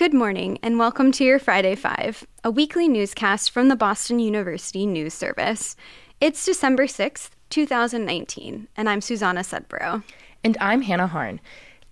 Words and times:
Good 0.00 0.14
morning, 0.14 0.58
and 0.62 0.78
welcome 0.78 1.12
to 1.12 1.24
your 1.24 1.38
Friday 1.38 1.74
Five, 1.74 2.26
a 2.42 2.50
weekly 2.50 2.88
newscast 2.88 3.50
from 3.50 3.68
the 3.68 3.76
Boston 3.76 4.18
University 4.18 4.86
News 4.86 5.12
Service. 5.12 5.76
It's 6.22 6.42
December 6.42 6.86
6th, 6.86 7.28
2019, 7.50 8.66
and 8.78 8.88
I'm 8.88 9.02
Susanna 9.02 9.40
Sudborough. 9.42 10.02
And 10.42 10.56
I'm 10.58 10.80
Hannah 10.80 11.06
Harn. 11.06 11.38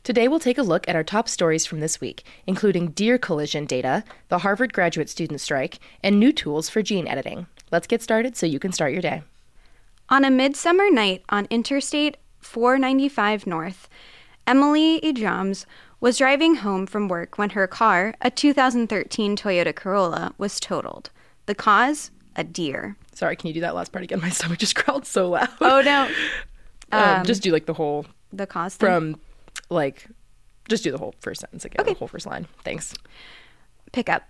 Today 0.04 0.26
we'll 0.26 0.40
take 0.40 0.56
a 0.56 0.62
look 0.62 0.88
at 0.88 0.96
our 0.96 1.04
top 1.04 1.28
stories 1.28 1.66
from 1.66 1.80
this 1.80 2.00
week, 2.00 2.24
including 2.46 2.92
deer 2.92 3.18
collision 3.18 3.66
data, 3.66 4.02
the 4.28 4.38
Harvard 4.38 4.72
graduate 4.72 5.10
student 5.10 5.42
strike, 5.42 5.78
and 6.02 6.18
new 6.18 6.32
tools 6.32 6.70
for 6.70 6.80
gene 6.80 7.06
editing. 7.06 7.46
Let's 7.70 7.86
get 7.86 8.02
started 8.02 8.38
so 8.38 8.46
you 8.46 8.58
can 8.58 8.72
start 8.72 8.92
your 8.92 9.02
day. 9.02 9.22
On 10.10 10.24
a 10.24 10.30
midsummer 10.30 10.90
night 10.90 11.22
on 11.28 11.46
Interstate 11.50 12.16
495 12.40 13.46
North, 13.46 13.88
Emily 14.46 15.00
Ijams 15.02 15.66
was 16.00 16.18
driving 16.18 16.56
home 16.56 16.86
from 16.86 17.08
work 17.08 17.36
when 17.36 17.50
her 17.50 17.66
car, 17.66 18.14
a 18.22 18.30
2013 18.30 19.36
Toyota 19.36 19.74
Corolla, 19.74 20.32
was 20.38 20.60
totaled. 20.60 21.10
The 21.46 21.54
cause? 21.54 22.10
A 22.36 22.44
deer. 22.44 22.96
Sorry, 23.12 23.34
can 23.36 23.48
you 23.48 23.54
do 23.54 23.60
that 23.60 23.74
last 23.74 23.92
part 23.92 24.04
again? 24.04 24.20
My 24.22 24.30
stomach 24.30 24.58
just 24.58 24.74
growled 24.76 25.06
so 25.06 25.28
loud. 25.30 25.48
Oh 25.60 25.80
no. 25.82 26.08
Um, 26.90 27.26
just 27.26 27.42
do 27.42 27.52
like 27.52 27.66
the 27.66 27.74
whole 27.74 28.06
The 28.32 28.46
cause 28.46 28.74
thing? 28.74 28.86
from 28.86 29.20
like 29.68 30.06
just 30.70 30.82
do 30.84 30.90
the 30.90 30.96
whole 30.96 31.14
first 31.20 31.42
sentence 31.42 31.66
again, 31.66 31.82
Okay. 31.82 31.92
the 31.92 31.98
whole 31.98 32.08
first 32.08 32.24
line. 32.24 32.46
Thanks. 32.64 32.94
Pick 33.92 34.08
up. 34.08 34.22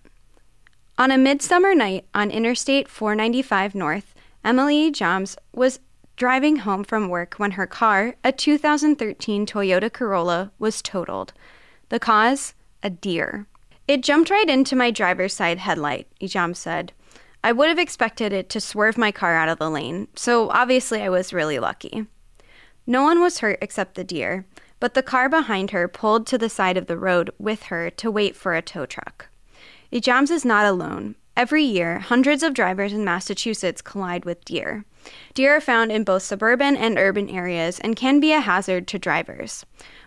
On 0.99 1.13
a 1.13 1.19
midsummer 1.19 1.73
night 1.73 2.07
on 2.15 2.33
Interstate 2.33 2.89
495 2.89 3.77
North, 3.77 4.13
Emily 4.49 4.91
Joms 4.91 5.37
was 5.53 5.79
driving 6.17 6.57
home 6.57 6.83
from 6.83 7.11
work 7.11 7.35
when 7.35 7.51
her 7.51 7.67
car, 7.67 8.15
a 8.25 8.33
2013 8.33 9.45
Toyota 9.45 9.93
Corolla, 9.93 10.53
was 10.59 10.81
totaled. 10.81 11.35
The 11.91 12.01
cause? 12.01 12.55
A 12.83 12.89
deer. 12.89 13.47
It 13.87 14.03
jumped 14.03 14.31
right 14.31 14.49
into 14.49 14.75
my 14.75 14.91
driver's 14.91 15.35
side 15.35 15.59
headlight, 15.59 16.09
Ijam 16.19 16.57
said. 16.57 16.95
I 17.45 17.53
would 17.53 17.69
have 17.69 17.79
expected 17.79 18.33
it 18.33 18.49
to 18.49 18.59
swerve 18.59 18.97
my 18.97 19.13
car 19.13 19.37
out 19.37 19.51
of 19.51 19.59
the 19.59 19.69
lane, 19.69 20.09
so 20.17 20.49
obviously 20.49 21.03
I 21.03 21.11
was 21.11 21.35
really 21.35 21.59
lucky. 21.59 22.07
No 22.87 23.03
one 23.03 23.21
was 23.21 23.41
hurt 23.41 23.59
except 23.61 23.97
the 23.97 24.03
deer, 24.03 24.47
but 24.81 24.95
the 24.95 25.03
car 25.03 25.29
behind 25.29 25.73
her 25.73 25.89
pulled 25.89 26.27
to 26.29 26.39
the 26.39 26.49
side 26.49 26.79
of 26.79 26.87
the 26.87 26.97
road 26.97 27.29
with 27.39 27.65
her 27.65 27.91
to 27.91 28.11
wait 28.11 28.35
for 28.35 28.55
a 28.55 28.63
tow 28.63 28.87
truck. 28.87 29.29
Ijams 29.93 30.31
is 30.31 30.47
not 30.47 30.65
alone. 30.65 31.17
Every 31.39 31.63
year, 31.63 32.01
hundreds 32.01 32.43
of 32.43 32.53
drivers 32.53 32.93
in 32.93 33.05
Massachusetts 33.05 33.81
collide 33.81 34.25
with 34.25 34.45
deer. 34.45 34.85
Deer 35.35 35.55
are 35.55 35.61
found 35.61 35.93
in 35.93 36.03
both 36.03 36.25
suburban 36.25 36.77
and 36.77 36.99
urban 36.99 37.29
areas 37.29 37.79
and 37.79 37.95
can 37.95 38.19
be 38.19 38.33
a 38.33 38.41
hazard 38.41 38.89
to 38.89 38.99
drivers. 38.99 39.65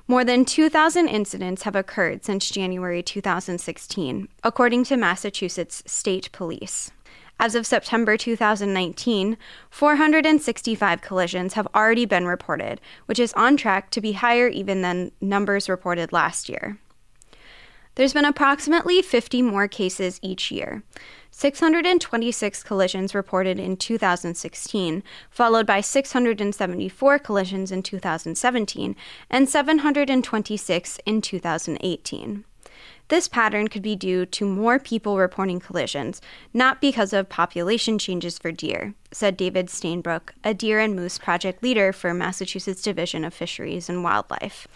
More 0.09 0.25
than 0.25 0.43
2,000 0.43 1.07
incidents 1.07 1.63
have 1.63 1.73
occurred 1.73 2.25
since 2.25 2.49
January 2.49 3.01
2016, 3.01 4.27
according 4.43 4.83
to 4.83 4.97
Massachusetts 4.97 5.81
State 5.85 6.29
Police. 6.33 6.91
As 7.39 7.55
of 7.55 7.65
September 7.65 8.17
2019, 8.17 9.37
465 9.69 11.01
collisions 11.01 11.53
have 11.53 11.67
already 11.73 12.05
been 12.05 12.25
reported, 12.25 12.81
which 13.05 13.19
is 13.19 13.31
on 13.37 13.55
track 13.55 13.89
to 13.91 14.01
be 14.01 14.11
higher 14.11 14.49
even 14.49 14.81
than 14.81 15.13
numbers 15.21 15.69
reported 15.69 16.11
last 16.11 16.49
year. 16.49 16.77
There's 17.95 18.13
been 18.13 18.25
approximately 18.25 19.01
50 19.01 19.41
more 19.41 19.67
cases 19.67 20.19
each 20.21 20.49
year. 20.49 20.81
626 21.31 22.63
collisions 22.63 23.15
reported 23.15 23.59
in 23.59 23.77
2016, 23.77 25.01
followed 25.29 25.65
by 25.65 25.81
674 25.81 27.19
collisions 27.19 27.71
in 27.71 27.81
2017, 27.81 28.95
and 29.29 29.49
726 29.49 30.99
in 31.05 31.21
2018. 31.21 32.43
This 33.07 33.27
pattern 33.27 33.67
could 33.67 33.81
be 33.81 33.95
due 33.95 34.25
to 34.25 34.45
more 34.45 34.79
people 34.79 35.17
reporting 35.17 35.59
collisions, 35.59 36.21
not 36.53 36.79
because 36.79 37.11
of 37.11 37.27
population 37.27 37.99
changes 37.99 38.37
for 38.37 38.51
deer, 38.51 38.93
said 39.11 39.35
David 39.35 39.67
Stainbrook, 39.67 40.29
a 40.43 40.53
deer 40.53 40.79
and 40.79 40.95
moose 40.95 41.17
project 41.17 41.61
leader 41.61 41.91
for 41.91 42.13
Massachusetts 42.13 42.81
Division 42.81 43.25
of 43.25 43.33
Fisheries 43.33 43.89
and 43.89 44.03
Wildlife. 44.03 44.67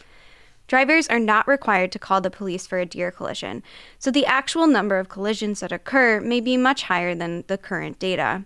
Drivers 0.67 1.07
are 1.07 1.19
not 1.19 1.47
required 1.47 1.91
to 1.91 1.99
call 1.99 2.21
the 2.21 2.31
police 2.31 2.65
for 2.65 2.79
a 2.79 2.85
deer 2.85 3.11
collision, 3.11 3.61
so 3.99 4.09
the 4.09 4.25
actual 4.25 4.65
number 4.65 4.97
of 4.97 5.09
collisions 5.09 5.59
that 5.59 5.71
occur 5.71 6.19
may 6.19 6.39
be 6.39 6.57
much 6.57 6.83
higher 6.83 7.13
than 7.13 7.43
the 7.47 7.57
current 7.57 7.99
data. 7.99 8.43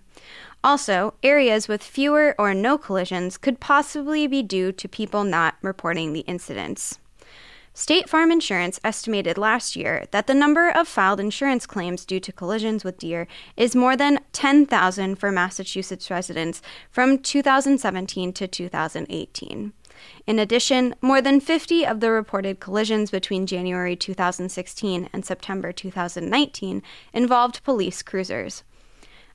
Also, 0.61 1.13
areas 1.23 1.69
with 1.69 1.81
fewer 1.81 2.35
or 2.37 2.53
no 2.53 2.77
collisions 2.77 3.37
could 3.37 3.61
possibly 3.61 4.27
be 4.27 4.43
due 4.43 4.73
to 4.73 4.89
people 4.89 5.23
not 5.23 5.55
reporting 5.61 6.11
the 6.11 6.21
incidents. 6.21 6.99
State 7.73 8.09
Farm 8.09 8.29
Insurance 8.29 8.77
estimated 8.83 9.37
last 9.37 9.77
year 9.77 10.05
that 10.11 10.27
the 10.27 10.33
number 10.33 10.69
of 10.69 10.85
filed 10.85 11.21
insurance 11.21 11.65
claims 11.65 12.03
due 12.03 12.19
to 12.19 12.33
collisions 12.33 12.83
with 12.83 12.97
deer 12.97 13.25
is 13.55 13.73
more 13.73 13.95
than 13.95 14.19
10,000 14.33 15.15
for 15.15 15.31
Massachusetts 15.31 16.11
residents 16.11 16.61
from 16.91 17.19
2017 17.19 18.33
to 18.33 18.47
2018. 18.47 19.71
In 20.27 20.39
addition, 20.39 20.95
more 21.01 21.21
than 21.21 21.39
50 21.39 21.85
of 21.85 21.99
the 21.99 22.11
reported 22.11 22.59
collisions 22.59 23.11
between 23.11 23.47
January 23.47 23.95
2016 23.95 25.09
and 25.11 25.25
September 25.25 25.71
2019 25.71 26.83
involved 27.13 27.63
police 27.63 28.01
cruisers. 28.01 28.63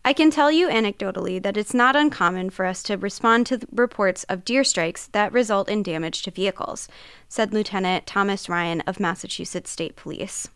I 0.07 0.13
can 0.13 0.31
tell 0.31 0.51
you 0.51 0.69
anecdotally 0.69 1.43
that 1.43 1.57
it's 1.57 1.73
not 1.73 1.97
uncommon 1.97 2.51
for 2.51 2.67
us 2.67 2.83
to 2.85 2.99
respond 2.99 3.47
to 3.47 3.61
reports 3.73 4.25
of 4.25 4.45
deer 4.45 4.63
strikes 4.63 5.07
that 5.09 5.33
result 5.33 5.69
in 5.69 5.83
damage 5.83 6.23
to 6.23 6.31
vehicles, 6.31 6.89
said 7.29 7.55
Lieutenant 7.55 8.07
Thomas 8.07 8.49
Ryan 8.49 8.83
of 8.83 9.01
Massachusetts 9.01 9.71
State 9.71 9.97
Police. 9.97 10.49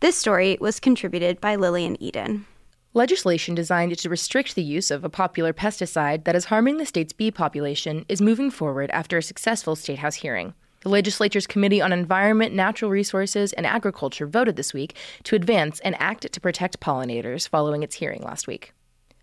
This 0.00 0.16
story 0.16 0.58
was 0.60 0.78
contributed 0.78 1.40
by 1.40 1.56
Lillian 1.56 2.00
Eden. 2.02 2.44
Legislation 2.96 3.54
designed 3.54 3.94
to 3.98 4.08
restrict 4.08 4.54
the 4.54 4.62
use 4.62 4.90
of 4.90 5.04
a 5.04 5.10
popular 5.10 5.52
pesticide 5.52 6.24
that 6.24 6.34
is 6.34 6.46
harming 6.46 6.78
the 6.78 6.86
state's 6.86 7.12
bee 7.12 7.30
population 7.30 8.06
is 8.08 8.22
moving 8.22 8.50
forward 8.50 8.88
after 8.90 9.18
a 9.18 9.22
successful 9.22 9.76
State 9.76 9.98
House 9.98 10.14
hearing. 10.14 10.54
The 10.80 10.88
legislature's 10.88 11.46
Committee 11.46 11.82
on 11.82 11.92
Environment, 11.92 12.54
Natural 12.54 12.90
Resources, 12.90 13.52
and 13.52 13.66
Agriculture 13.66 14.26
voted 14.26 14.56
this 14.56 14.72
week 14.72 14.96
to 15.24 15.36
advance 15.36 15.78
an 15.80 15.92
act 15.98 16.32
to 16.32 16.40
protect 16.40 16.80
pollinators 16.80 17.46
following 17.46 17.82
its 17.82 17.96
hearing 17.96 18.22
last 18.22 18.46
week. 18.46 18.72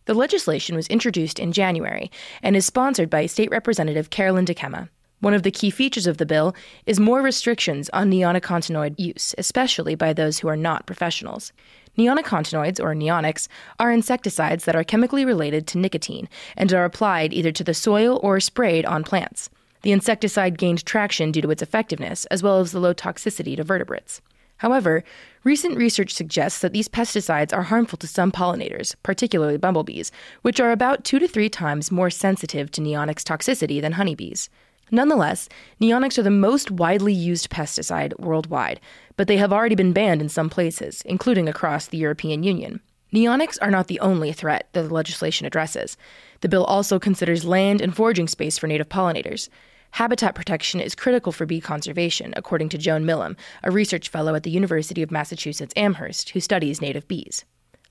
The 0.06 0.14
legislation 0.14 0.76
was 0.76 0.86
introduced 0.86 1.40
in 1.40 1.52
January 1.52 2.12
and 2.44 2.56
is 2.56 2.68
sponsored 2.68 3.10
by 3.10 3.26
State 3.26 3.50
Representative 3.50 4.12
Carolyn 4.12 4.46
Dykema. 4.46 4.90
One 5.24 5.34
of 5.34 5.44
the 5.44 5.52
key 5.52 5.70
features 5.70 6.06
of 6.06 6.18
the 6.18 6.26
bill 6.26 6.54
is 6.86 7.00
more 7.00 7.22
restrictions 7.22 7.90
on 7.94 8.12
neonicotinoid 8.12 9.00
use, 9.00 9.34
especially 9.38 9.96
by 9.96 10.12
those 10.12 10.40
who 10.40 10.50
are 10.50 10.58
not 10.58 10.86
professionals. 10.86 11.54
Neonicotinoids, 11.98 12.78
or 12.78 12.94
neonics, 12.94 13.48
are 13.80 13.90
insecticides 13.90 14.66
that 14.66 14.76
are 14.76 14.84
chemically 14.84 15.24
related 15.24 15.66
to 15.68 15.78
nicotine 15.78 16.28
and 16.58 16.74
are 16.74 16.84
applied 16.84 17.32
either 17.32 17.54
to 17.54 17.64
the 17.64 17.74
soil 17.74 18.20
or 18.22 18.42
sprayed 18.42 18.84
on 18.84 19.06
plants. 19.06 19.50
The 19.84 19.94
insecticide 19.94 20.58
gained 20.58 20.86
traction 20.86 21.32
due 21.32 21.42
to 21.44 21.52
its 21.52 21.62
effectiveness, 21.62 22.26
as 22.26 22.44
well 22.44 22.60
as 22.60 22.74
the 22.74 22.82
low 22.82 22.94
toxicity 22.94 23.56
to 23.56 23.64
vertebrates. 23.64 24.20
However, 24.58 25.06
recent 25.46 25.78
research 25.78 26.14
suggests 26.14 26.60
that 26.60 26.74
these 26.74 26.90
pesticides 26.90 27.54
are 27.54 27.64
harmful 27.64 27.98
to 28.00 28.08
some 28.08 28.34
pollinators, 28.34 28.94
particularly 29.04 29.58
bumblebees, 29.58 30.12
which 30.42 30.60
are 30.60 30.74
about 30.74 31.06
two 31.06 31.20
to 31.20 31.30
three 31.30 31.48
times 31.48 31.92
more 31.92 32.10
sensitive 32.10 32.70
to 32.72 32.82
neonics 32.82 33.24
toxicity 33.24 33.80
than 33.80 33.94
honeybees. 33.94 34.50
Nonetheless, 34.92 35.50
neonics 35.82 36.18
are 36.18 36.24
the 36.24 36.30
most 36.30 36.70
widely 36.70 37.14
used 37.14 37.50
pesticide 37.50 38.20
worldwide, 38.20 38.80
but 39.18 39.28
they 39.28 39.38
have 39.38 39.54
already 39.54 39.76
been 39.76 39.94
banned 39.94 40.22
in 40.22 40.30
some 40.30 40.50
places, 40.50 41.02
including 41.06 41.48
across 41.50 41.88
the 41.88 41.98
European 41.98 42.44
Union. 42.44 42.82
Neonics 43.14 43.60
are 43.62 43.72
not 43.72 43.88
the 43.88 44.00
only 44.00 44.34
threat 44.34 44.70
that 44.74 44.82
the 44.84 44.94
legislation 44.94 45.46
addresses. 45.46 45.98
The 46.42 46.50
bill 46.50 46.66
also 46.66 46.98
considers 46.98 47.46
land 47.46 47.80
and 47.80 47.96
foraging 47.96 48.28
space 48.28 48.58
for 48.58 48.68
native 48.68 48.90
pollinators. 48.90 49.50
Habitat 49.92 50.34
protection 50.34 50.80
is 50.80 50.96
critical 50.96 51.32
for 51.32 51.46
bee 51.46 51.62
conservation, 51.62 52.34
according 52.36 52.70
to 52.70 52.80
Joan 52.80 53.06
Milam, 53.06 53.38
a 53.64 53.70
research 53.70 54.10
fellow 54.10 54.34
at 54.34 54.42
the 54.42 54.50
University 54.50 55.04
of 55.04 55.12
Massachusetts 55.12 55.74
Amherst 55.78 56.32
who 56.32 56.40
studies 56.40 56.82
native 56.82 57.08
bees. 57.08 57.46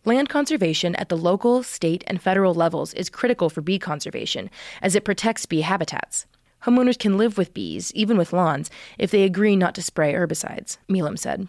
Land 0.05 0.29
conservation 0.29 0.97
at 0.97 1.09
the 1.09 1.17
local, 1.17 1.63
state, 1.63 2.03
and 2.09 2.21
federal 2.21 2.55
levels 2.55 2.93
is 2.95 3.09
critical 3.09 3.49
for 3.49 3.61
bee 3.61 3.79
conservation, 3.79 4.51
as 4.83 4.97
it 4.97 5.05
protects 5.05 5.47
bee 5.47 5.61
habitats. 5.61 6.27
Homeowners 6.65 6.99
can 6.99 7.19
live 7.19 7.37
with 7.37 7.55
bees, 7.55 7.93
even 7.95 8.17
with 8.17 8.33
lawns, 8.33 8.71
if 8.99 9.11
they 9.11 9.25
agree 9.25 9.57
not 9.57 9.75
to 9.75 9.83
spray 9.83 10.13
herbicides, 10.13 10.79
Milam 10.89 11.17
said. 11.17 11.49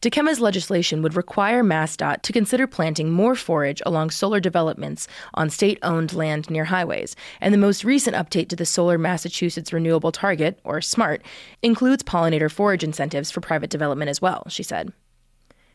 Dykema's 0.00 0.40
legislation 0.40 1.02
would 1.02 1.14
require 1.14 1.62
MassDOT 1.62 2.22
to 2.22 2.32
consider 2.32 2.66
planting 2.66 3.10
more 3.10 3.34
forage 3.34 3.82
along 3.84 4.08
solar 4.08 4.40
developments 4.40 5.06
on 5.34 5.50
state 5.50 5.78
owned 5.82 6.14
land 6.14 6.48
near 6.48 6.64
highways, 6.64 7.14
and 7.38 7.52
the 7.52 7.58
most 7.58 7.84
recent 7.84 8.16
update 8.16 8.48
to 8.48 8.56
the 8.56 8.64
Solar 8.64 8.96
Massachusetts 8.96 9.74
Renewable 9.74 10.10
Target, 10.10 10.58
or 10.64 10.80
SMART, 10.80 11.22
includes 11.60 12.02
pollinator 12.02 12.50
forage 12.50 12.82
incentives 12.82 13.30
for 13.30 13.42
private 13.42 13.68
development 13.68 14.08
as 14.08 14.22
well, 14.22 14.44
she 14.48 14.62
said. 14.62 14.90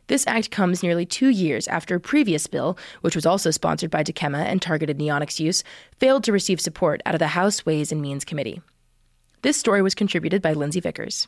This 0.07 0.25
act 0.27 0.51
comes 0.51 0.83
nearly 0.83 1.05
two 1.05 1.29
years 1.29 1.67
after 1.67 1.95
a 1.95 1.99
previous 1.99 2.45
bill, 2.45 2.77
which 3.01 3.15
was 3.15 3.25
also 3.25 3.49
sponsored 3.49 3.89
by 3.89 4.03
Dykema 4.03 4.45
and 4.45 4.61
targeted 4.61 4.99
neonics 4.99 5.39
use, 5.39 5.63
failed 5.99 6.23
to 6.25 6.31
receive 6.31 6.61
support 6.61 7.01
out 7.05 7.15
of 7.15 7.19
the 7.19 7.29
House 7.29 7.65
Ways 7.65 7.91
and 7.91 8.01
Means 8.01 8.23
Committee. 8.23 8.61
This 9.41 9.57
story 9.57 9.81
was 9.81 9.95
contributed 9.95 10.41
by 10.41 10.53
Lindsay 10.53 10.79
Vickers. 10.79 11.27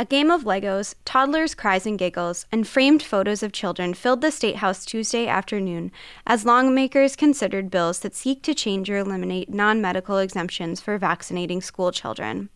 A 0.00 0.04
game 0.04 0.30
of 0.30 0.44
Legos, 0.44 0.94
toddlers' 1.04 1.56
cries 1.56 1.84
and 1.84 1.98
giggles, 1.98 2.46
and 2.52 2.68
framed 2.68 3.02
photos 3.02 3.42
of 3.42 3.50
children 3.50 3.94
filled 3.94 4.20
the 4.20 4.30
State 4.30 4.56
House 4.56 4.84
Tuesday 4.84 5.26
afternoon 5.26 5.90
as 6.24 6.44
lawmakers 6.44 7.16
considered 7.16 7.68
bills 7.68 7.98
that 8.00 8.14
seek 8.14 8.42
to 8.42 8.54
change 8.54 8.88
or 8.88 8.98
eliminate 8.98 9.52
non 9.52 9.80
medical 9.80 10.18
exemptions 10.18 10.80
for 10.80 10.98
vaccinating 10.98 11.60
school 11.60 11.90
children. 11.90 12.48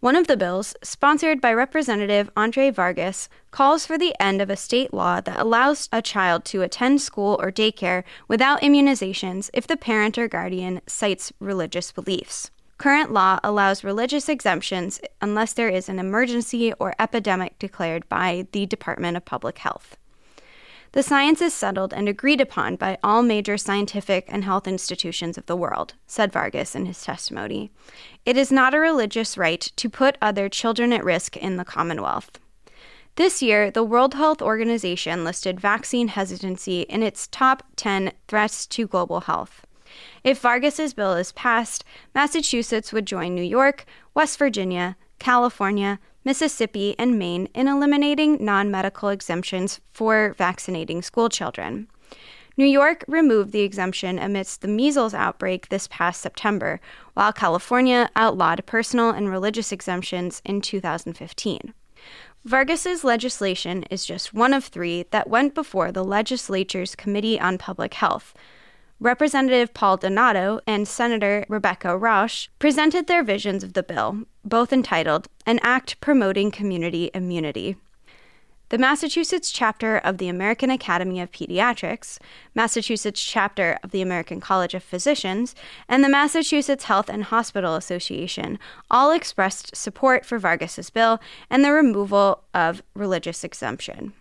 One 0.00 0.14
of 0.14 0.28
the 0.28 0.36
bills, 0.36 0.76
sponsored 0.80 1.40
by 1.40 1.52
Representative 1.52 2.30
Andre 2.36 2.70
Vargas, 2.70 3.28
calls 3.50 3.84
for 3.84 3.98
the 3.98 4.14
end 4.22 4.40
of 4.40 4.48
a 4.48 4.54
state 4.54 4.94
law 4.94 5.20
that 5.20 5.40
allows 5.40 5.88
a 5.90 6.00
child 6.00 6.44
to 6.46 6.62
attend 6.62 7.02
school 7.02 7.36
or 7.42 7.50
daycare 7.50 8.04
without 8.28 8.60
immunizations 8.60 9.50
if 9.52 9.66
the 9.66 9.76
parent 9.76 10.16
or 10.16 10.28
guardian 10.28 10.82
cites 10.86 11.32
religious 11.40 11.90
beliefs. 11.90 12.52
Current 12.76 13.12
law 13.12 13.40
allows 13.42 13.82
religious 13.82 14.28
exemptions 14.28 15.00
unless 15.20 15.52
there 15.52 15.68
is 15.68 15.88
an 15.88 15.98
emergency 15.98 16.72
or 16.74 16.94
epidemic 17.00 17.58
declared 17.58 18.08
by 18.08 18.46
the 18.52 18.66
Department 18.66 19.16
of 19.16 19.24
Public 19.24 19.58
Health. 19.58 19.96
The 20.92 21.02
science 21.02 21.42
is 21.42 21.52
settled 21.52 21.92
and 21.92 22.08
agreed 22.08 22.40
upon 22.40 22.76
by 22.76 22.96
all 23.02 23.22
major 23.22 23.58
scientific 23.58 24.24
and 24.28 24.44
health 24.44 24.66
institutions 24.66 25.36
of 25.36 25.46
the 25.46 25.56
world, 25.56 25.94
said 26.06 26.32
Vargas 26.32 26.74
in 26.74 26.86
his 26.86 27.02
testimony. 27.02 27.70
It 28.24 28.36
is 28.36 28.50
not 28.50 28.74
a 28.74 28.78
religious 28.78 29.36
right 29.36 29.60
to 29.60 29.90
put 29.90 30.16
other 30.22 30.48
children 30.48 30.92
at 30.92 31.04
risk 31.04 31.36
in 31.36 31.56
the 31.56 31.64
Commonwealth. 31.64 32.38
This 33.16 33.42
year, 33.42 33.70
the 33.70 33.82
World 33.82 34.14
Health 34.14 34.40
Organization 34.40 35.24
listed 35.24 35.60
vaccine 35.60 36.08
hesitancy 36.08 36.82
in 36.82 37.02
its 37.02 37.26
top 37.26 37.64
10 37.76 38.12
threats 38.28 38.66
to 38.68 38.86
global 38.86 39.22
health. 39.22 39.66
If 40.22 40.40
Vargas's 40.40 40.94
bill 40.94 41.14
is 41.14 41.32
passed, 41.32 41.84
Massachusetts 42.14 42.92
would 42.92 43.06
join 43.06 43.34
New 43.34 43.42
York, 43.42 43.84
West 44.14 44.38
Virginia, 44.38 44.96
California, 45.18 45.98
Mississippi, 46.28 46.94
and 46.98 47.18
Maine 47.18 47.48
in 47.54 47.68
eliminating 47.68 48.44
non 48.44 48.70
medical 48.70 49.08
exemptions 49.08 49.80
for 49.94 50.34
vaccinating 50.36 51.00
school 51.00 51.30
children. 51.30 51.88
New 52.58 52.66
York 52.66 53.02
removed 53.08 53.50
the 53.50 53.62
exemption 53.62 54.18
amidst 54.18 54.60
the 54.60 54.68
measles 54.68 55.14
outbreak 55.14 55.70
this 55.70 55.88
past 55.88 56.20
September, 56.20 56.82
while 57.14 57.32
California 57.32 58.10
outlawed 58.14 58.66
personal 58.66 59.08
and 59.08 59.30
religious 59.30 59.72
exemptions 59.72 60.42
in 60.44 60.60
2015. 60.60 61.72
Vargas's 62.44 63.04
legislation 63.04 63.84
is 63.84 64.04
just 64.04 64.34
one 64.34 64.52
of 64.52 64.66
three 64.66 65.06
that 65.10 65.30
went 65.30 65.54
before 65.54 65.90
the 65.90 66.04
legislature's 66.04 66.94
Committee 66.94 67.40
on 67.40 67.56
Public 67.56 67.94
Health, 67.94 68.34
Representative 69.00 69.72
Paul 69.72 69.96
Donato 69.96 70.60
and 70.66 70.88
Senator 70.88 71.46
Rebecca 71.48 71.96
Rausch 71.96 72.48
presented 72.58 73.06
their 73.06 73.22
visions 73.22 73.62
of 73.62 73.74
the 73.74 73.84
bill, 73.84 74.24
both 74.48 74.72
entitled 74.72 75.28
An 75.46 75.60
Act 75.62 76.00
Promoting 76.00 76.50
Community 76.50 77.10
Immunity. 77.14 77.76
The 78.70 78.78
Massachusetts 78.78 79.50
chapter 79.50 79.96
of 79.96 80.18
the 80.18 80.28
American 80.28 80.70
Academy 80.70 81.20
of 81.20 81.32
Pediatrics, 81.32 82.18
Massachusetts 82.54 83.22
chapter 83.22 83.78
of 83.82 83.92
the 83.92 84.02
American 84.02 84.40
College 84.40 84.74
of 84.74 84.82
Physicians, 84.82 85.54
and 85.88 86.04
the 86.04 86.08
Massachusetts 86.08 86.84
Health 86.84 87.08
and 87.08 87.24
Hospital 87.24 87.76
Association 87.76 88.58
all 88.90 89.10
expressed 89.10 89.74
support 89.74 90.26
for 90.26 90.38
Vargas's 90.38 90.90
bill 90.90 91.18
and 91.48 91.64
the 91.64 91.72
removal 91.72 92.42
of 92.52 92.82
religious 92.94 93.42
exemption. 93.42 94.12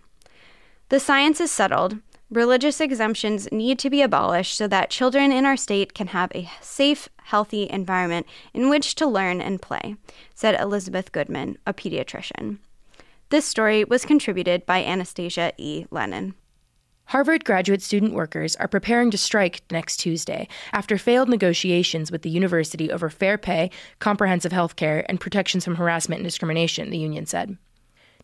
The 0.90 1.02
science 1.02 1.42
is 1.42 1.52
settled, 1.52 1.98
Religious 2.30 2.82
exemptions 2.82 3.50
need 3.54 3.80
to 3.80 3.90
be 3.90 4.02
abolished 4.02 4.58
so 4.58 4.68
that 4.68 4.90
children 4.90 5.32
in 5.32 5.46
our 5.46 5.56
state 5.56 5.94
can 5.94 6.08
have 6.08 6.30
a 6.36 6.50
safe, 6.60 7.08
healthy 7.24 7.70
environment 7.70 8.28
in 8.54 8.70
which 8.70 8.96
to 8.96 9.08
learn 9.08 9.40
and 9.40 9.62
play, 9.62 9.96
said 10.36 10.60
Elizabeth 10.60 11.14
Goodman, 11.14 11.58
a 11.66 11.74
pediatrician. 11.74 12.58
This 13.30 13.46
story 13.46 13.86
was 13.86 14.04
contributed 14.04 14.66
by 14.66 14.84
Anastasia 14.84 15.54
E. 15.58 15.86
Lennon. 15.90 16.36
Harvard 17.06 17.46
graduate 17.46 17.82
student 17.82 18.14
workers 18.14 18.58
are 18.58 18.68
preparing 18.68 19.10
to 19.12 19.18
strike 19.18 19.62
next 19.72 19.96
Tuesday 19.96 20.50
after 20.74 20.98
failed 20.98 21.30
negotiations 21.30 22.12
with 22.12 22.24
the 22.24 22.30
university 22.30 22.92
over 22.92 23.10
fair 23.10 23.38
pay, 23.38 23.72
comprehensive 24.00 24.52
health 24.52 24.76
care, 24.76 25.06
and 25.08 25.22
protections 25.22 25.64
from 25.64 25.76
harassment 25.76 26.20
and 26.20 26.28
discrimination, 26.28 26.90
the 26.90 26.98
union 26.98 27.26
said. 27.26 27.58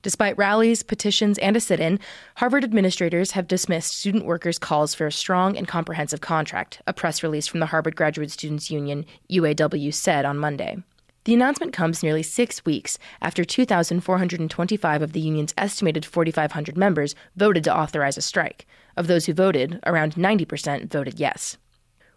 Despite 0.03 0.37
rallies, 0.37 0.83
petitions, 0.83 1.37
and 1.37 1.55
a 1.55 1.61
sit 1.61 1.79
in, 1.79 1.97
Harvard 2.35 2.65
administrators 2.65 3.31
have 3.31 3.47
dismissed 3.47 3.97
student 3.97 4.25
workers' 4.25 4.59
calls 4.59 4.93
for 4.93 5.07
a 5.07 5.11
strong 5.11 5.57
and 5.57 5.65
comprehensive 5.65 6.19
contract, 6.19 6.81
a 6.85 6.91
press 6.91 7.23
release 7.23 7.47
from 7.47 7.61
the 7.61 7.67
Harvard 7.67 7.95
Graduate 7.95 8.29
Students 8.29 8.69
Union, 8.69 9.05
UAW, 9.31 9.93
said 9.93 10.25
on 10.25 10.37
Monday. 10.37 10.83
The 11.23 11.33
announcement 11.33 11.71
comes 11.71 12.03
nearly 12.03 12.21
six 12.21 12.65
weeks 12.65 12.99
after 13.21 13.45
2,425 13.45 15.01
of 15.01 15.13
the 15.13 15.21
union's 15.21 15.53
estimated 15.57 16.05
4,500 16.05 16.77
members 16.77 17.15
voted 17.37 17.63
to 17.63 17.75
authorize 17.75 18.17
a 18.17 18.21
strike. 18.21 18.67
Of 18.97 19.07
those 19.07 19.25
who 19.25 19.33
voted, 19.33 19.79
around 19.85 20.15
90% 20.15 20.91
voted 20.91 21.17
yes. 21.17 21.57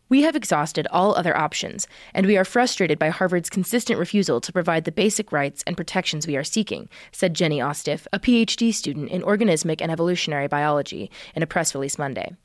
We 0.09 0.23
have 0.23 0.37
exhausted 0.37 0.87
all 0.93 1.17
other 1.17 1.37
options, 1.37 1.89
and 2.15 2.27
we 2.27 2.37
are 2.37 2.45
frustrated 2.45 2.97
by 2.97 3.09
Harvard's 3.09 3.51
consistent 3.51 3.99
refusal 3.99 4.41
to 4.41 4.53
provide 4.53 4.85
the 4.85 4.93
basic 4.93 5.33
rights 5.33 5.65
and 5.67 5.77
protections 5.77 6.29
we 6.29 6.37
are 6.37 6.45
seeking, 6.45 6.89
said 7.11 7.35
Jenny 7.35 7.61
Ostiff, 7.61 8.07
a 8.13 8.21
PhD 8.21 8.73
student 8.73 9.11
in 9.11 9.23
organismic 9.23 9.81
and 9.81 9.91
evolutionary 9.91 10.47
biology, 10.47 11.11
in 11.35 11.43
a 11.43 11.47
press 11.47 11.75
release 11.75 11.99
Monday. 11.99 12.37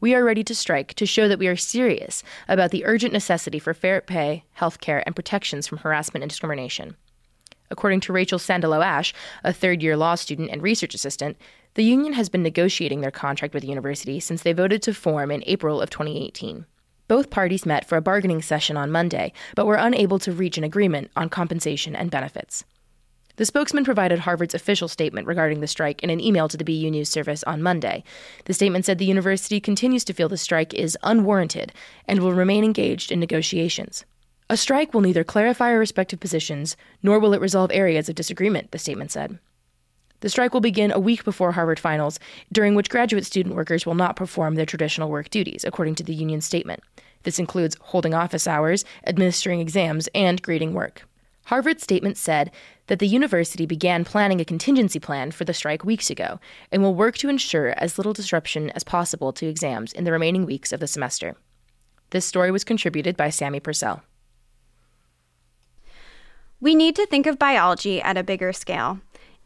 We 0.00 0.14
are 0.14 0.24
ready 0.24 0.42
to 0.44 0.54
strike 0.54 0.94
to 0.94 1.04
show 1.04 1.28
that 1.28 1.38
we 1.38 1.46
are 1.46 1.56
serious 1.56 2.22
about 2.48 2.70
the 2.70 2.86
urgent 2.86 3.12
necessity 3.12 3.58
for 3.58 3.74
fair 3.74 4.00
pay, 4.00 4.44
health 4.52 4.80
care, 4.80 5.02
and 5.04 5.14
protections 5.14 5.66
from 5.66 5.78
harassment 5.78 6.22
and 6.22 6.30
discrimination. 6.30 6.96
According 7.70 8.00
to 8.00 8.14
Rachel 8.14 8.38
Sandalow-Ash, 8.38 9.12
a 9.44 9.52
third 9.52 9.82
year 9.82 9.94
law 9.94 10.14
student 10.14 10.48
and 10.50 10.62
research 10.62 10.94
assistant, 10.94 11.36
the 11.74 11.84
union 11.84 12.14
has 12.14 12.30
been 12.30 12.42
negotiating 12.42 13.02
their 13.02 13.10
contract 13.10 13.52
with 13.52 13.62
the 13.62 13.68
university 13.68 14.20
since 14.20 14.42
they 14.42 14.54
voted 14.54 14.80
to 14.84 14.94
form 14.94 15.30
in 15.30 15.44
April 15.46 15.82
of 15.82 15.90
2018. 15.90 16.64
Both 17.10 17.28
parties 17.28 17.66
met 17.66 17.88
for 17.88 17.98
a 17.98 18.00
bargaining 18.00 18.40
session 18.40 18.76
on 18.76 18.92
Monday, 18.92 19.32
but 19.56 19.66
were 19.66 19.74
unable 19.74 20.20
to 20.20 20.30
reach 20.30 20.56
an 20.58 20.62
agreement 20.62 21.10
on 21.16 21.28
compensation 21.28 21.96
and 21.96 22.08
benefits. 22.08 22.62
The 23.34 23.44
spokesman 23.44 23.82
provided 23.84 24.20
Harvard's 24.20 24.54
official 24.54 24.86
statement 24.86 25.26
regarding 25.26 25.58
the 25.58 25.66
strike 25.66 26.04
in 26.04 26.10
an 26.10 26.20
email 26.20 26.46
to 26.46 26.56
the 26.56 26.62
BU 26.62 26.88
News 26.88 27.08
service 27.08 27.42
on 27.42 27.64
Monday. 27.64 28.04
The 28.44 28.54
statement 28.54 28.84
said 28.84 28.98
the 28.98 29.04
university 29.06 29.58
continues 29.58 30.04
to 30.04 30.12
feel 30.12 30.28
the 30.28 30.36
strike 30.36 30.72
is 30.72 30.96
unwarranted 31.02 31.72
and 32.06 32.20
will 32.20 32.32
remain 32.32 32.62
engaged 32.62 33.10
in 33.10 33.18
negotiations. 33.18 34.04
A 34.48 34.56
strike 34.56 34.94
will 34.94 35.00
neither 35.00 35.24
clarify 35.24 35.72
our 35.72 35.80
respective 35.80 36.20
positions 36.20 36.76
nor 37.02 37.18
will 37.18 37.34
it 37.34 37.40
resolve 37.40 37.72
areas 37.72 38.08
of 38.08 38.14
disagreement, 38.14 38.70
the 38.70 38.78
statement 38.78 39.10
said. 39.10 39.40
The 40.20 40.28
strike 40.28 40.52
will 40.52 40.60
begin 40.60 40.92
a 40.92 41.00
week 41.00 41.24
before 41.24 41.52
Harvard 41.52 41.80
finals, 41.80 42.20
during 42.52 42.74
which 42.74 42.90
graduate 42.90 43.24
student 43.24 43.54
workers 43.54 43.86
will 43.86 43.94
not 43.94 44.16
perform 44.16 44.54
their 44.54 44.66
traditional 44.66 45.10
work 45.10 45.30
duties, 45.30 45.64
according 45.64 45.94
to 45.96 46.02
the 46.02 46.14
union 46.14 46.40
statement. 46.40 46.82
This 47.22 47.38
includes 47.38 47.76
holding 47.80 48.14
office 48.14 48.46
hours, 48.46 48.84
administering 49.06 49.60
exams, 49.60 50.08
and 50.14 50.40
grading 50.40 50.74
work. 50.74 51.06
Harvard's 51.44 51.82
statement 51.82 52.16
said 52.16 52.50
that 52.86 52.98
the 52.98 53.08
university 53.08 53.66
began 53.66 54.04
planning 54.04 54.40
a 54.40 54.44
contingency 54.44 54.98
plan 54.98 55.30
for 55.30 55.44
the 55.44 55.54
strike 55.54 55.84
weeks 55.84 56.10
ago 56.10 56.38
and 56.70 56.82
will 56.82 56.94
work 56.94 57.16
to 57.18 57.28
ensure 57.28 57.74
as 57.76 57.98
little 57.98 58.12
disruption 58.12 58.70
as 58.70 58.84
possible 58.84 59.32
to 59.32 59.46
exams 59.46 59.92
in 59.92 60.04
the 60.04 60.12
remaining 60.12 60.46
weeks 60.46 60.72
of 60.72 60.80
the 60.80 60.86
semester. 60.86 61.34
This 62.10 62.24
story 62.24 62.50
was 62.50 62.64
contributed 62.64 63.16
by 63.16 63.30
Sammy 63.30 63.60
Purcell. 63.60 64.02
We 66.60 66.74
need 66.74 66.94
to 66.96 67.06
think 67.06 67.26
of 67.26 67.38
biology 67.38 68.02
at 68.02 68.18
a 68.18 68.22
bigger 68.22 68.52
scale. 68.52 69.00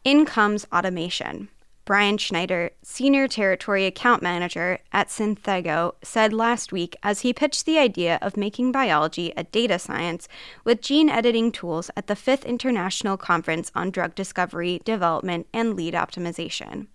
In 0.05 0.23
comes 0.23 0.67
automation. 0.71 1.49
Brian 1.83 2.19
Schneider, 2.19 2.69
Senior 2.83 3.27
Territory 3.27 3.87
Account 3.87 4.21
Manager 4.21 4.77
at 4.93 5.07
Synthego, 5.07 5.95
said 6.03 6.31
last 6.31 6.71
week 6.71 6.95
as 7.01 7.21
he 7.21 7.33
pitched 7.33 7.65
the 7.65 7.79
idea 7.79 8.19
of 8.21 8.37
making 8.37 8.71
biology 8.71 9.33
a 9.35 9.45
data 9.45 9.79
science 9.79 10.27
with 10.63 10.83
gene 10.83 11.09
editing 11.09 11.51
tools 11.51 11.89
at 11.97 12.05
the 12.05 12.13
5th 12.13 12.45
International 12.45 13.17
Conference 13.17 13.71
on 13.73 13.89
Drug 13.89 14.13
Discovery, 14.13 14.79
Development, 14.85 15.47
and 15.51 15.75
Lead 15.75 15.95
Optimization. 15.95 16.85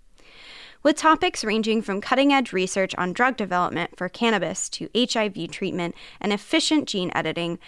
With 0.82 0.96
topics 0.96 1.44
ranging 1.44 1.82
from 1.82 2.00
cutting 2.00 2.32
edge 2.32 2.54
research 2.54 2.94
on 2.96 3.12
drug 3.12 3.36
development 3.36 3.98
for 3.98 4.08
cannabis 4.08 4.68
to 4.70 4.88
HIV 4.96 5.50
treatment 5.50 5.94
and 6.20 6.32
efficient 6.32 6.88
gene 6.88 7.10
editing, 7.14 7.58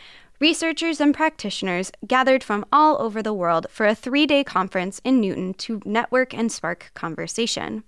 Researchers 0.43 1.01
and 1.01 1.15
practitioners 1.15 1.93
gathered 2.05 2.43
from 2.43 2.65
all 2.73 3.01
over 3.01 3.23
the 3.23 3.33
world 3.33 3.69
for 3.71 3.87
a 3.87 3.95
three 3.95 4.27
day 4.27 4.43
conference 4.43 5.01
in 5.05 5.21
Newton 5.21 5.55
to 5.55 5.81
network 5.85 6.35
and 6.35 6.51
spark 6.51 6.91
conversation. 6.95 7.85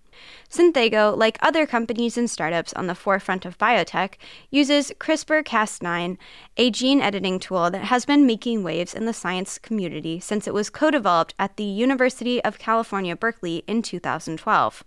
Synthego, 0.49 1.19
like 1.19 1.37
other 1.43 1.67
companies 1.67 2.17
and 2.17 2.31
startups 2.31 2.73
on 2.75 2.87
the 2.87 2.95
forefront 2.95 3.45
of 3.45 3.59
biotech, 3.59 4.15
uses 4.53 4.93
CRISPR 5.01 5.43
Cas9, 5.43 6.17
a 6.57 6.71
gene 6.71 7.01
editing 7.01 7.41
tool 7.41 7.73
that 7.73 7.87
has 7.87 8.05
been 8.05 8.25
making 8.25 8.63
waves 8.63 8.95
in 8.95 9.05
the 9.05 9.13
science 9.13 9.59
community 9.59 10.21
since 10.21 10.47
it 10.47 10.55
was 10.55 10.71
co 10.71 10.93
developed 10.93 11.35
at 11.41 11.57
the 11.57 11.65
University 11.65 12.41
of 12.45 12.61
California, 12.61 13.17
Berkeley 13.17 13.65
in 13.67 13.83
2012. 13.83 14.85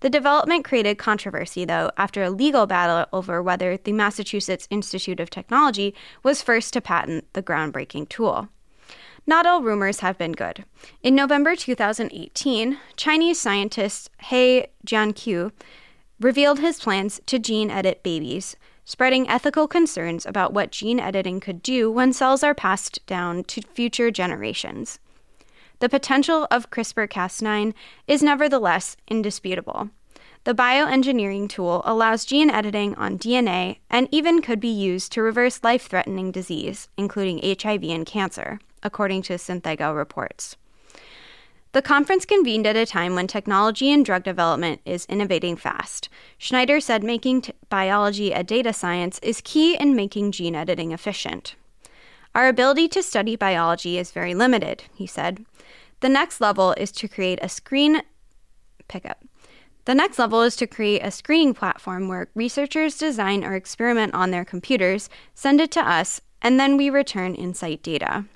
The 0.00 0.10
development 0.10 0.64
created 0.64 0.98
controversy, 0.98 1.64
though, 1.64 1.90
after 1.96 2.22
a 2.22 2.30
legal 2.30 2.66
battle 2.66 3.06
over 3.12 3.42
whether 3.42 3.76
the 3.76 3.92
Massachusetts 3.92 4.68
Institute 4.70 5.20
of 5.20 5.30
Technology 5.30 5.94
was 6.22 6.42
first 6.42 6.72
to 6.74 6.80
patent 6.80 7.32
the 7.32 7.42
groundbreaking 7.42 8.08
tool. 8.08 8.48
Not 9.26 9.46
all 9.46 9.62
rumors 9.62 10.00
have 10.00 10.18
been 10.18 10.32
good. 10.32 10.64
In 11.02 11.14
November 11.14 11.56
2018, 11.56 12.78
Chinese 12.96 13.40
scientist 13.40 14.10
He 14.22 14.66
Jiankui 14.86 15.50
revealed 16.20 16.60
his 16.60 16.78
plans 16.78 17.20
to 17.26 17.38
gene 17.38 17.70
edit 17.70 18.02
babies, 18.02 18.56
spreading 18.84 19.28
ethical 19.28 19.66
concerns 19.66 20.24
about 20.24 20.52
what 20.52 20.70
gene 20.70 21.00
editing 21.00 21.40
could 21.40 21.62
do 21.62 21.90
when 21.90 22.12
cells 22.12 22.44
are 22.44 22.54
passed 22.54 23.04
down 23.06 23.42
to 23.44 23.60
future 23.62 24.12
generations. 24.12 25.00
The 25.78 25.88
potential 25.88 26.46
of 26.50 26.70
CRISPR 26.70 27.08
Cas9 27.08 27.74
is 28.06 28.22
nevertheless 28.22 28.96
indisputable. 29.08 29.90
The 30.44 30.54
bioengineering 30.54 31.48
tool 31.48 31.82
allows 31.84 32.24
gene 32.24 32.50
editing 32.50 32.94
on 32.94 33.18
DNA 33.18 33.78
and 33.90 34.08
even 34.10 34.40
could 34.40 34.60
be 34.60 34.68
used 34.68 35.12
to 35.12 35.22
reverse 35.22 35.64
life 35.64 35.88
threatening 35.88 36.30
disease, 36.30 36.88
including 36.96 37.40
HIV 37.42 37.82
and 37.84 38.06
cancer, 38.06 38.60
according 38.82 39.22
to 39.22 39.34
Synthego 39.34 39.94
reports. 39.94 40.56
The 41.72 41.82
conference 41.82 42.24
convened 42.24 42.66
at 42.66 42.76
a 42.76 42.86
time 42.86 43.14
when 43.14 43.26
technology 43.26 43.92
and 43.92 44.02
drug 44.02 44.22
development 44.22 44.80
is 44.86 45.04
innovating 45.06 45.56
fast. 45.56 46.08
Schneider 46.38 46.80
said 46.80 47.04
making 47.04 47.42
t- 47.42 47.52
biology 47.68 48.32
a 48.32 48.42
data 48.42 48.72
science 48.72 49.18
is 49.18 49.42
key 49.42 49.76
in 49.76 49.94
making 49.94 50.32
gene 50.32 50.54
editing 50.54 50.92
efficient. 50.92 51.54
Our 52.36 52.48
ability 52.48 52.88
to 52.88 53.02
study 53.02 53.34
biology 53.34 53.96
is 53.96 54.10
very 54.10 54.34
limited, 54.34 54.84
he 54.92 55.06
said. 55.06 55.46
The 56.00 56.10
next 56.10 56.38
level 56.38 56.74
is 56.76 56.92
to 56.92 57.08
create 57.08 57.38
a 57.40 57.48
screen 57.48 58.02
pickup. 58.88 59.24
The 59.86 59.94
next 59.94 60.18
level 60.18 60.42
is 60.42 60.54
to 60.56 60.66
create 60.66 61.00
a 61.02 61.10
screening 61.10 61.54
platform 61.54 62.08
where 62.08 62.28
researchers 62.34 62.98
design 62.98 63.42
or 63.42 63.54
experiment 63.54 64.12
on 64.12 64.32
their 64.32 64.44
computers, 64.44 65.08
send 65.34 65.62
it 65.62 65.70
to 65.70 65.80
us, 65.80 66.20
and 66.42 66.60
then 66.60 66.76
we 66.76 66.90
return 66.90 67.34
insight 67.34 67.82
data. 67.82 68.26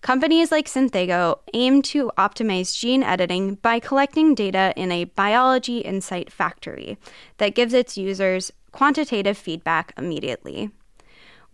Companies 0.00 0.50
like 0.50 0.66
Synthego 0.66 1.38
aim 1.54 1.82
to 1.82 2.10
optimize 2.18 2.76
gene 2.76 3.04
editing 3.04 3.54
by 3.54 3.78
collecting 3.78 4.34
data 4.34 4.74
in 4.76 4.90
a 4.90 5.04
biology 5.04 5.78
insight 5.78 6.32
factory 6.32 6.98
that 7.38 7.54
gives 7.54 7.74
its 7.74 7.96
users 7.96 8.50
quantitative 8.72 9.38
feedback 9.38 9.92
immediately. 9.96 10.72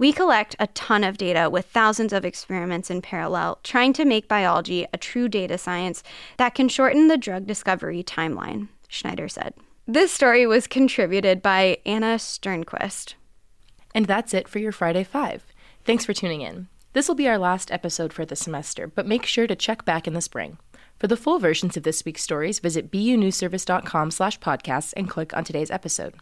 We 0.00 0.14
collect 0.14 0.56
a 0.58 0.66
ton 0.68 1.04
of 1.04 1.18
data 1.18 1.50
with 1.50 1.66
thousands 1.66 2.14
of 2.14 2.24
experiments 2.24 2.88
in 2.88 3.02
parallel, 3.02 3.58
trying 3.62 3.92
to 3.92 4.06
make 4.06 4.28
biology 4.28 4.86
a 4.94 4.96
true 4.96 5.28
data 5.28 5.58
science 5.58 6.02
that 6.38 6.54
can 6.54 6.70
shorten 6.70 7.08
the 7.08 7.18
drug 7.18 7.46
discovery 7.46 8.02
timeline, 8.02 8.68
Schneider 8.88 9.28
said. 9.28 9.52
This 9.86 10.10
story 10.10 10.46
was 10.46 10.66
contributed 10.66 11.42
by 11.42 11.80
Anna 11.84 12.14
Sternquist. 12.16 13.12
And 13.94 14.06
that's 14.06 14.32
it 14.32 14.48
for 14.48 14.58
your 14.58 14.72
Friday 14.72 15.04
Five. 15.04 15.44
Thanks 15.84 16.06
for 16.06 16.14
tuning 16.14 16.40
in. 16.40 16.68
This 16.94 17.06
will 17.06 17.14
be 17.14 17.28
our 17.28 17.36
last 17.36 17.70
episode 17.70 18.14
for 18.14 18.24
the 18.24 18.36
semester, 18.36 18.86
but 18.86 19.06
make 19.06 19.26
sure 19.26 19.46
to 19.46 19.54
check 19.54 19.84
back 19.84 20.06
in 20.06 20.14
the 20.14 20.22
spring. 20.22 20.56
For 20.98 21.08
the 21.08 21.16
full 21.16 21.38
versions 21.38 21.76
of 21.76 21.82
this 21.82 22.06
week's 22.06 22.22
stories, 22.22 22.58
visit 22.58 22.90
bunewsservice.com 22.90 24.12
slash 24.12 24.40
podcasts 24.40 24.94
and 24.96 25.10
click 25.10 25.36
on 25.36 25.44
today's 25.44 25.70
episode. 25.70 26.14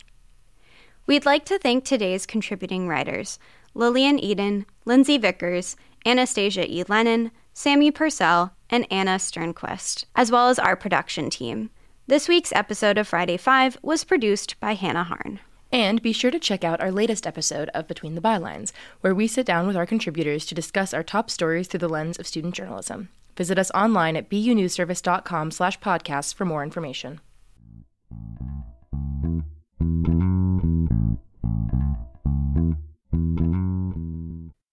We'd 1.06 1.24
like 1.24 1.46
to 1.46 1.58
thank 1.58 1.84
today's 1.84 2.26
contributing 2.26 2.86
writers, 2.86 3.38
Lillian 3.78 4.18
Eden, 4.18 4.66
Lindsay 4.86 5.18
Vickers, 5.18 5.76
Anastasia 6.04 6.68
E. 6.68 6.82
Lennon, 6.88 7.30
Sammy 7.52 7.92
Purcell, 7.92 8.52
and 8.68 8.88
Anna 8.90 9.18
Sternquist, 9.18 10.04
as 10.16 10.32
well 10.32 10.48
as 10.48 10.58
our 10.58 10.74
production 10.74 11.30
team. 11.30 11.70
This 12.08 12.26
week's 12.26 12.52
episode 12.52 12.98
of 12.98 13.06
Friday 13.06 13.36
5 13.36 13.78
was 13.80 14.02
produced 14.02 14.58
by 14.58 14.74
Hannah 14.74 15.04
Harn. 15.04 15.38
And 15.70 16.02
be 16.02 16.12
sure 16.12 16.32
to 16.32 16.40
check 16.40 16.64
out 16.64 16.80
our 16.80 16.90
latest 16.90 17.24
episode 17.24 17.68
of 17.68 17.86
Between 17.86 18.16
the 18.16 18.20
Bylines, 18.20 18.72
where 19.00 19.14
we 19.14 19.28
sit 19.28 19.46
down 19.46 19.68
with 19.68 19.76
our 19.76 19.86
contributors 19.86 20.44
to 20.46 20.56
discuss 20.56 20.92
our 20.92 21.04
top 21.04 21.30
stories 21.30 21.68
through 21.68 21.78
the 21.78 21.88
lens 21.88 22.18
of 22.18 22.26
student 22.26 22.56
journalism. 22.56 23.10
Visit 23.36 23.60
us 23.60 23.70
online 23.70 24.16
at 24.16 24.28
bunewsservice.com 24.28 25.52
slash 25.52 25.78
podcasts 25.78 26.34
for 26.34 26.44
more 26.44 26.64
information. 26.64 27.20